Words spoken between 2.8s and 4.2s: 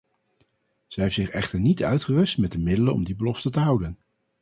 om die belofte te houden.